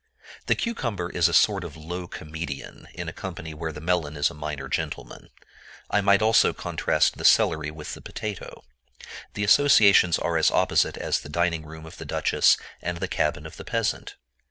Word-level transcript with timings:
The 0.47 0.55
cucumber 0.55 1.11
is 1.11 1.27
a 1.27 1.31
sort 1.31 1.63
of 1.63 1.77
low 1.77 2.07
comedian 2.07 2.87
in 2.95 3.07
a 3.07 3.13
company 3.13 3.53
where 3.53 3.71
the 3.71 3.79
melon 3.79 4.17
is 4.17 4.31
a 4.31 4.33
minor 4.33 4.67
gentleman. 4.67 5.29
I 5.91 6.01
might 6.01 6.23
also 6.23 6.53
contrast 6.53 7.17
the 7.17 7.23
celery 7.23 7.69
with 7.69 7.93
the 7.93 8.01
potato. 8.01 8.63
The 9.35 9.43
associations 9.43 10.17
are 10.17 10.37
as 10.37 10.49
opposite 10.49 10.97
as 10.97 11.19
the 11.19 11.29
dining 11.29 11.63
room 11.67 11.85
of 11.85 11.97
the 11.97 12.05
duchess 12.05 12.57
and 12.81 12.97
the 12.97 13.07
cabin 13.07 13.45
of 13.45 13.57
the 13.57 13.63
peasant. 13.63 14.15